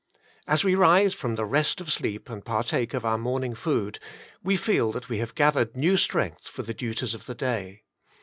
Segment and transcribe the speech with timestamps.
[0.47, 3.99] As we rise from the rest o.f sleep and partake of our morning food,
[4.43, 7.83] we feel that we have gathered new strength for the duties of the day.